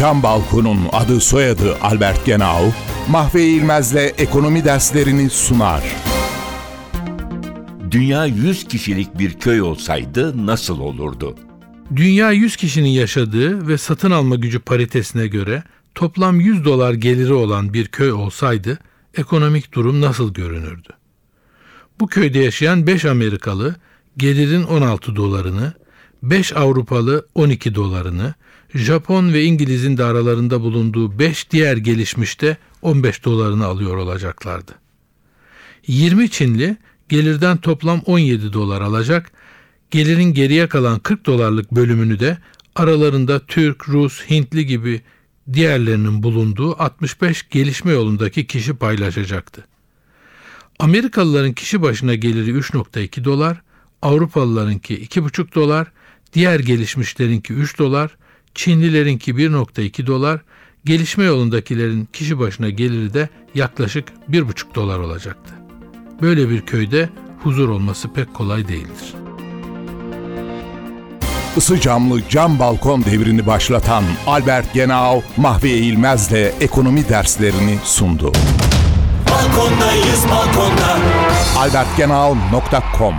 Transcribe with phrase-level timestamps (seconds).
[0.00, 2.72] Cam Balkon'un adı soyadı Albert Genau,
[3.08, 5.82] Mahve İlmez'le ekonomi derslerini sunar.
[7.90, 11.36] Dünya 100 kişilik bir köy olsaydı nasıl olurdu?
[11.96, 15.62] Dünya 100 kişinin yaşadığı ve satın alma gücü paritesine göre
[15.94, 18.78] toplam 100 dolar geliri olan bir köy olsaydı
[19.14, 20.88] ekonomik durum nasıl görünürdü?
[22.00, 23.76] Bu köyde yaşayan 5 Amerikalı
[24.16, 25.72] gelirin 16 dolarını,
[26.22, 28.34] 5 Avrupalı 12 dolarını,
[28.74, 34.72] Japon ve İngiliz'in de aralarında bulunduğu 5 diğer gelişmişte 15 dolarını alıyor olacaklardı.
[35.86, 36.76] 20 Çinli
[37.08, 39.32] gelirden toplam 17 dolar alacak,
[39.90, 42.38] gelirin geriye kalan 40 dolarlık bölümünü de
[42.74, 45.00] aralarında Türk, Rus, Hintli gibi
[45.52, 49.66] diğerlerinin bulunduğu 65 gelişme yolundaki kişi paylaşacaktı.
[50.78, 53.62] Amerikalıların kişi başına geliri 3.2 dolar,
[54.02, 55.92] Avrupalılarınki 2.5 dolar,
[56.32, 58.10] diğer gelişmişlerinki 3 dolar,
[58.54, 60.40] Çinlilerinki 1.2 dolar,
[60.84, 65.54] gelişme yolundakilerin kişi başına geliri de yaklaşık 1.5 dolar olacaktı.
[66.22, 67.08] Böyle bir köyde
[67.42, 69.14] huzur olması pek kolay değildir.
[71.56, 78.32] Isı camlı cam balkon devrini başlatan Albert Genau, Mahve İlmez'le ekonomi derslerini sundu.
[79.30, 80.98] Balkondayız balkonda
[81.58, 83.14] albertgenau.com